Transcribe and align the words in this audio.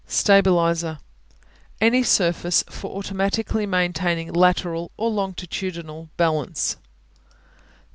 Stabilizer 0.07 0.97
Any 1.79 2.01
surface 2.01 2.63
for 2.67 2.89
automatically 2.97 3.67
maintaining 3.67 4.33
lateral 4.33 4.89
or 4.97 5.11
longitudinal 5.11 6.09
balance. 6.17 6.77